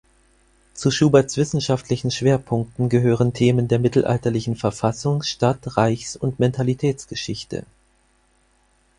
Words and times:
Zu 0.73 0.89
Schuberts 0.89 1.37
wissenschaftlichen 1.37 2.09
Schwerpunkten 2.09 2.89
gehören 2.89 3.33
Themen 3.35 3.67
der 3.67 3.77
mittelalterlichen 3.77 4.55
Verfassungs-, 4.55 5.27
Stadt-, 5.27 5.77
Reichs- 5.77 6.15
und 6.15 6.39
Mentalitätsgeschichte. 6.39 7.67